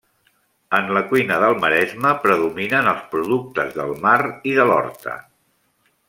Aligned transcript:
En 0.77 0.87
la 0.97 1.01
cuina 1.11 1.35
del 1.43 1.57
Maresme 1.65 2.13
predominen 2.23 2.91
els 2.95 3.03
productes 3.13 3.69
del 3.81 3.93
mar 4.07 4.19
i 4.53 4.59
de 4.61 4.69
l'horta. 4.71 5.19